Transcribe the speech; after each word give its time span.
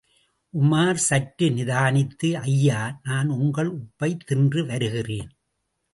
உமார் 0.53 0.99
சற்று 1.09 1.49
நிதானித்து 1.49 2.33
ஐயா 2.33 2.99
நான் 3.03 3.27
உங்கள் 3.27 3.71
உப்பைத் 3.77 4.25
தின்று 4.25 4.65
வருகிறேன். 4.65 5.29